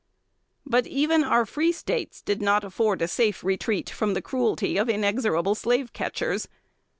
[0.65, 4.89] But even our free States did not afford a safe retreat from the cruelty of
[4.89, 6.47] inexorable slave catchers.